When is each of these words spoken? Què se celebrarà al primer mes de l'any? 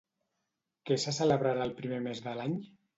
Què 0.89 0.97
se 1.05 1.15
celebrarà 1.19 1.67
al 1.69 1.77
primer 1.85 2.05
mes 2.11 2.27
de 2.29 2.39
l'any? 2.43 2.63